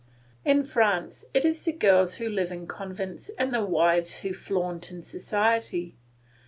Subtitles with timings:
[0.43, 4.89] In France it is the girls who live in convents and the wives who flaunt
[4.89, 5.95] in society.